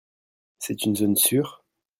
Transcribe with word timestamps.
C'est 0.57 0.83
une 0.85 0.95
zone 0.95 1.15
sûre? 1.15 1.63